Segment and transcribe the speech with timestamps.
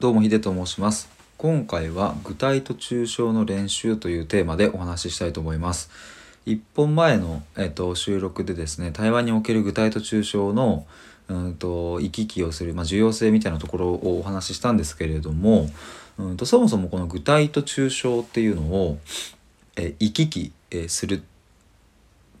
[0.00, 1.08] どうもヒデと申します。
[1.38, 5.90] 今回は具体と抽象の練習というテーマでお話ししたいと思います。
[6.46, 10.86] 1本前の、えっと、収録でですね対話における具体と抽象の
[11.26, 15.68] うんと行き来をする、まあ、重要性みたいなところをお話ししたんですけれども
[16.16, 18.98] うんとそもそもこの具体と抽象っていうのを
[19.74, 20.52] え行き来、
[20.86, 21.20] するっ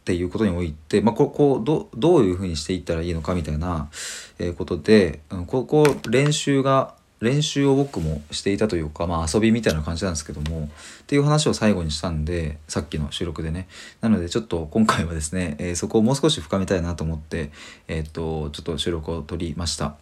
[0.04, 3.90] ていうことにおいて、まあ、ここうどどういうふうにしていったらいいのかみたいな、
[4.38, 10.68] えことで、うん、ここ練習が練習を僕もしていたというか、まあ、遊びみたいな感じなんですけども
[11.02, 13.66] っていう話を最後にしたんでさっきの収録でね
[14.00, 17.50] なのでちょっと今回はですね、えー、そこをもう少し深めたいなと思って
[17.88, 19.96] えっ、とちょっと収録を取りました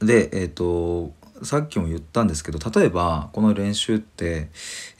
[0.00, 4.48] でえっ、とさっきも言ったんですけど例えばこの練習って、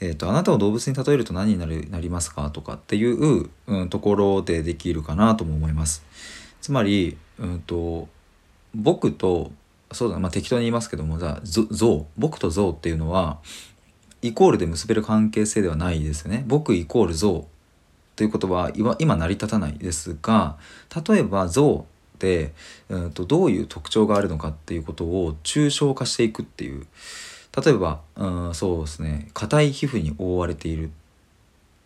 [0.00, 6.02] えーと「あなたを動物に例えると何になるなりますか?」とかっていう、うん、ところでできるかなとも思います。
[6.60, 8.08] つまり、うんと
[8.74, 9.50] 僕と
[9.92, 13.38] そうだまあ適当に言いますけどもじゃあ像僕と像っていうのは
[14.22, 16.44] イコールで結べる関係性ではないですよね。
[16.46, 17.46] 僕イコール像
[18.16, 20.56] ということは今今成り立たないですが
[21.08, 22.52] 例えば像って、
[22.90, 26.86] うんとどういう特徴があるのかっていうことを抽象化していくっていう。
[27.64, 29.28] 例えば、うん、そうですね。
[29.32, 30.90] 硬い皮膚に覆われている。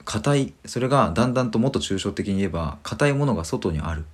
[0.05, 4.05] 硬いそれがだんだんともっと抽象的に言えば硬いものが外にある。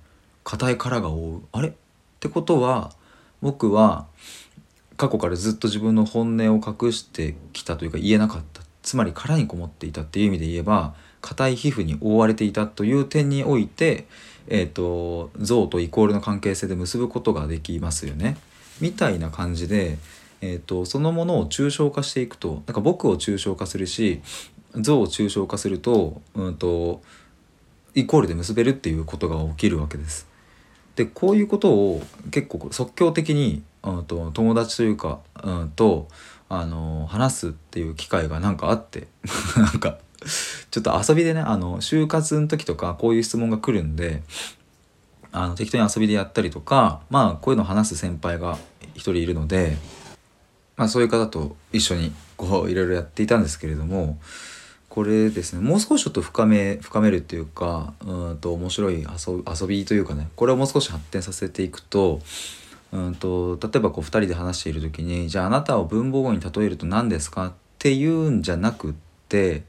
[0.43, 1.41] 硬い殻が覆う。
[1.51, 1.69] あれ？
[1.69, 1.73] っ
[2.19, 2.91] てことは
[3.41, 4.07] 僕は
[4.97, 14.05] 過去からずっと自分の本音を隠してきたというか言えなかったつまり殻にこもっていたっていう意味で言えば硬い皮膚に覆われていたという点において、
[14.47, 18.37] えーと、像とイコールの関係性で結ぶことができますよね。
[18.79, 19.99] みたいな感じで、
[20.41, 24.21] えーと、そのものを抽象化していくとなんか僕を抽象化するし
[24.73, 27.01] 像を抽象化すると,、うんと
[27.93, 30.30] イコールで結べるっていうことが起きるわけです。
[31.01, 36.07] でこういうことを結構即興的に、うんと、友達というか、うんと
[36.47, 39.07] あの話すっていう機会がなんかあって
[39.55, 39.97] なんか
[40.69, 44.21] ちょっと遊びでねあの就活の時とかこういう質問が来るんで
[45.31, 48.57] あの適当に遊びでやったりとかまあこういうのを話す先輩が
[48.95, 49.77] 一人いるので、
[50.75, 54.19] まあ、そういう方と一緒にこういろいろやっていたんですけれども
[54.91, 55.61] これですね。
[55.61, 60.27] もう少しちょっと深め深めるっていうかうんと面白い遊びというかね。
[60.35, 62.19] これをもう少し発展させていくと
[62.91, 68.93] うんと例えばこう2人で話している時にじゃああなたを文房具に例えると何ですかっていうんじゃなくっ
[69.29, 69.63] て、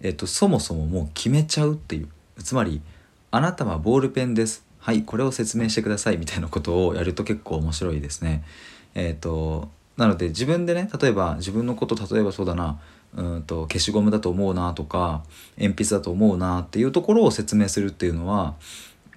[0.00, 2.08] えっと、そもそももう決めちゃうっていう。
[2.42, 2.82] つまり
[3.30, 4.64] あなたはボールペンです。
[4.80, 8.42] はいこれを説明してくださいみたいなことをやると結構面白いですね。
[8.96, 12.78] えっとなので自分でね例えば自分のこと例えばそうだな
[13.16, 15.22] うんと消しゴムだと思うなとか
[15.56, 18.54] 鉛筆だと思うなっていうところを説明するっていうのは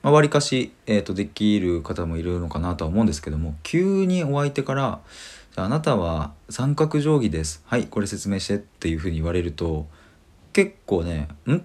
[0.04, 5.00] わり、あ、かし、えーと、できる方もいるのかなとは思うんですけども急にお相手から
[5.56, 9.88] 「じゃああなたは三角定規ですはいこれ説明して」っていうふうに言われると
[10.54, 11.64] 結構ね「ん?」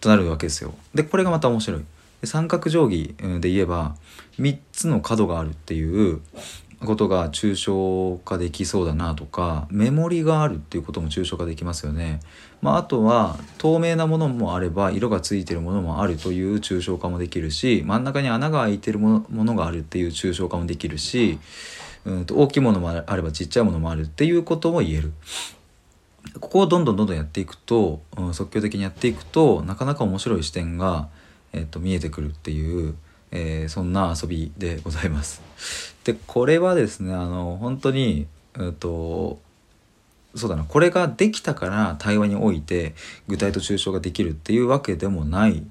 [0.00, 0.74] となるわけですよ。
[0.94, 1.84] でこれがまた面白い。
[2.24, 3.96] 三角定規で言えば
[4.38, 6.20] 3つの角があるっていう
[6.86, 12.20] ことが抽象化できそうだなとかメモリがあるっていうことも抽象化できますよね。
[12.60, 21.40] まあ、あとは透明なものもあれば色がついてるものもあるという抽象化もできるし真ん中に穴が開いてるものがあるっていう抽象化もできるし
[22.04, 25.12] うんと大きいものもあればちっちゃいものもあるっていうことも言える。
[26.40, 31.08] ここをどんどんどんどんやっていくと、うん、即興的にやっていくとなかなか面白い視点が、
[31.52, 32.94] えー、と見えてくるっていう、
[33.32, 35.42] えー、そんな遊びでございます。
[36.04, 38.26] でこれはですねあの本当に
[38.58, 39.38] えっと
[40.34, 42.94] そうだなこれができたから対話において
[43.28, 45.62] 具体と抽象ができるっていうわけでもない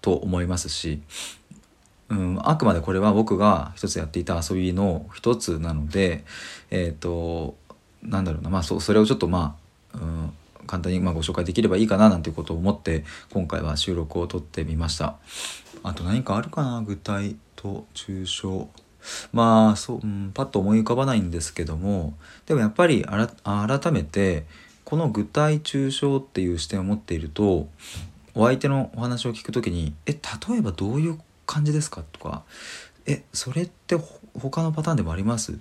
[0.00, 1.02] と思いますし、
[2.08, 6.24] うん、あくまでこれは僕が一つやっていた遊びの一つなので
[6.70, 7.56] えっ、ー、と
[8.02, 9.56] なんだろうなまあそそれをちょっとま
[9.94, 10.32] あ、うん、
[10.66, 15.16] 簡単にまご紹介できればいいかななんていうことを思って今回は収録を撮ってみました。
[15.84, 18.68] あと何かあるかな具体と抽象
[19.32, 22.14] まあそう、うん、パッと思い浮かばないんですけども
[22.46, 24.44] でもやっぱり改めて
[24.84, 27.68] この具体抽象っていう視点を持っていると
[28.34, 32.42] お相手のお話を聞く時に「え例えばどういう感じですか?」とか
[33.06, 33.96] 「えそれって
[34.38, 35.58] 他のパターンでもあります？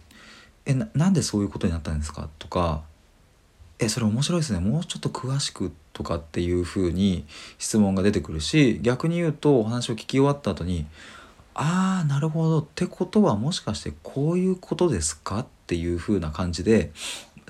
[0.66, 2.84] えなんでそういうことになったんですか?」とか
[3.80, 7.26] 「えそれ面白いですねもうちょっと詳しく」とかっていうふうに
[7.58, 10.86] 質問が出てくるし逆に言うとお話を聞き終わった後に
[11.54, 15.40] ああなるほどってことはもしかしてこういうことですか？
[15.40, 16.92] っていう風な感じで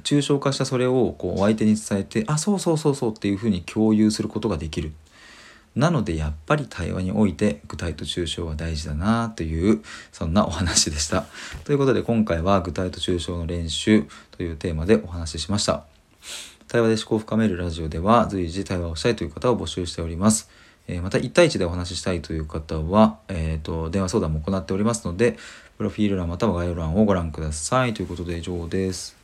[0.04, 4.94] 抽象化したそれをこうお相手に伝えてあそうそうそうそうっていう風に共有することができる
[5.76, 9.82] なのでやっぱり対話において具体と抽象は大事だなという
[10.12, 11.26] そんなお話でした。
[11.64, 15.86] ということで今回は具体と抽象の練習というテーマでお話ししました。
[16.68, 20.50] 対話で思考を深めるラジオでは随時対話をしたいという方を募集しております。
[20.96, 25.38] え、また1対1でお話ししたいという方は、えーと、電話相談も行っておりますので、
[25.78, 27.94] プロフィール欄または概要欄をご覧ください。
[27.94, 29.21] ということで以上です。